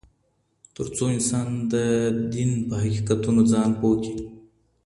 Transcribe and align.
تر 0.75 0.87
څو 0.95 1.03
انسان 1.15 1.47
د 1.71 1.73
دين 2.33 2.51
په 2.67 2.73
حقيقتونو 2.83 3.41
ځان 3.51 3.69
پوه 3.79 3.95
کړي. 4.03 4.15